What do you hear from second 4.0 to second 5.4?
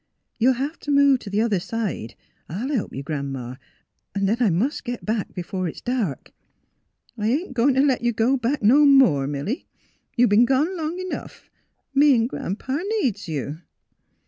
then I must go back